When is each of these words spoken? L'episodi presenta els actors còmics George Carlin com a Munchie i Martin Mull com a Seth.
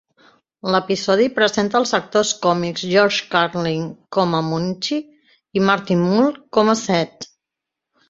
L'episodi 0.75 1.27
presenta 1.35 1.81
els 1.81 1.91
actors 1.97 2.31
còmics 2.47 2.87
George 2.95 3.29
Carlin 3.35 3.87
com 4.19 4.35
a 4.41 4.43
Munchie 4.49 5.33
i 5.63 5.67
Martin 5.71 6.05
Mull 6.11 6.37
com 6.59 6.77
a 6.79 6.81
Seth. 6.85 7.35